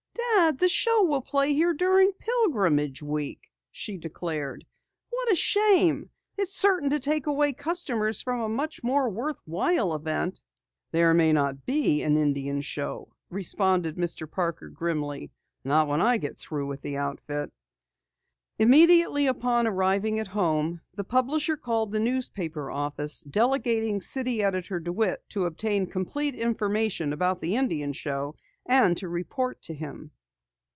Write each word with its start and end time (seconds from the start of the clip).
"Dad, 0.53 0.59
the 0.59 0.69
show 0.69 1.05
will 1.05 1.21
play 1.21 1.53
here 1.53 1.73
during 1.73 2.11
Pilgrimage 2.13 3.01
Week," 3.01 3.49
she 3.71 3.95
declared. 3.97 4.65
"What 5.09 5.31
a 5.31 5.35
shame! 5.35 6.09
It's 6.35 6.53
certain 6.53 6.89
to 6.89 6.99
take 6.99 7.25
away 7.25 7.53
customers 7.53 8.21
from 8.21 8.41
a 8.41 8.49
much 8.49 8.83
more 8.83 9.09
worthwhile 9.09 9.93
event." 9.95 10.41
"There 10.91 11.13
may 11.13 11.31
not 11.31 11.65
be 11.65 12.03
an 12.03 12.17
Indian 12.17 12.59
show," 12.59 13.13
responded 13.29 13.95
Mr. 13.95 14.29
Parker 14.29 14.67
grimly. 14.67 15.31
"Not 15.63 15.87
when 15.87 16.01
I 16.01 16.17
get 16.17 16.37
through 16.37 16.67
with 16.67 16.81
the 16.81 16.97
outfit!" 16.97 17.51
Immediately 18.59 19.27
upon 19.27 19.67
arriving 19.67 20.19
at 20.19 20.27
home, 20.27 20.81
the 20.93 21.05
publisher 21.05 21.55
called 21.55 21.91
the 21.93 21.99
newspaper 22.01 22.69
office, 22.69 23.21
delegating 23.21 24.01
City 24.01 24.43
Editor 24.43 24.81
DeWitt 24.81 25.23
to 25.29 25.45
obtain 25.45 25.85
complete 25.87 26.35
information 26.35 27.13
about 27.13 27.41
the 27.41 27.55
Indian 27.55 27.93
Show 27.93 28.35
and 28.65 28.97
to 28.97 29.07
report 29.07 29.61
to 29.61 29.73
him. 29.73 30.11